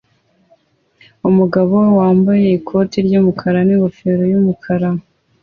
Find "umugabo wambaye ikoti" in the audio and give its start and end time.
1.29-2.97